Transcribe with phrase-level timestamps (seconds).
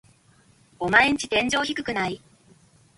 [0.79, 2.19] オマエんち天井低くない？